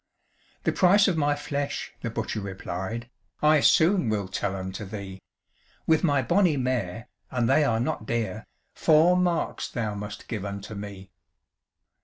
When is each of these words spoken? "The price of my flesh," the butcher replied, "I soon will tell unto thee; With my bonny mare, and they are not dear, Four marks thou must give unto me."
"The 0.63 0.71
price 0.71 1.07
of 1.07 1.15
my 1.15 1.35
flesh," 1.35 1.93
the 2.01 2.09
butcher 2.09 2.41
replied, 2.41 3.07
"I 3.39 3.59
soon 3.59 4.09
will 4.09 4.27
tell 4.27 4.55
unto 4.55 4.83
thee; 4.83 5.21
With 5.85 6.03
my 6.03 6.23
bonny 6.23 6.57
mare, 6.57 7.07
and 7.29 7.47
they 7.47 7.63
are 7.63 7.79
not 7.79 8.07
dear, 8.07 8.43
Four 8.73 9.15
marks 9.15 9.69
thou 9.69 9.93
must 9.93 10.27
give 10.27 10.43
unto 10.43 10.73
me." 10.73 11.11